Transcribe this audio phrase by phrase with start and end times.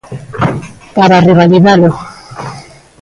[0.95, 1.91] Para revalidalo.